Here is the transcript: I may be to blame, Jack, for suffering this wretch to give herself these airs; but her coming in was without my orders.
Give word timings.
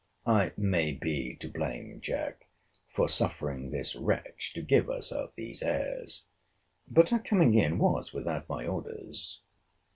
I 0.25 0.51
may 0.57 0.93
be 0.93 1.35
to 1.41 1.47
blame, 1.47 2.01
Jack, 2.01 2.47
for 2.89 3.07
suffering 3.07 3.69
this 3.69 3.95
wretch 3.95 4.51
to 4.55 4.63
give 4.63 4.87
herself 4.87 5.35
these 5.35 5.61
airs; 5.61 6.25
but 6.89 7.09
her 7.11 7.19
coming 7.19 7.53
in 7.53 7.77
was 7.77 8.11
without 8.11 8.49
my 8.49 8.65
orders. 8.65 9.43